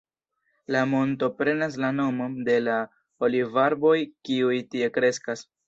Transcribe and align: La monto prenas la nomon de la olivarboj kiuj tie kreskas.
La 0.75 0.79
monto 0.93 1.29
prenas 1.41 1.77
la 1.83 1.91
nomon 1.99 2.35
de 2.49 2.57
la 2.69 2.79
olivarboj 3.29 3.95
kiuj 4.07 4.59
tie 4.73 4.93
kreskas. 5.01 5.49